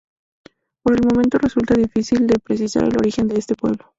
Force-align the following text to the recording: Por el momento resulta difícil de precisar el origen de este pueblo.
Por 0.81 0.95
el 0.95 1.05
momento 1.05 1.37
resulta 1.37 1.75
difícil 1.75 2.25
de 2.25 2.39
precisar 2.39 2.85
el 2.85 2.97
origen 2.97 3.27
de 3.27 3.37
este 3.37 3.53
pueblo. 3.53 3.87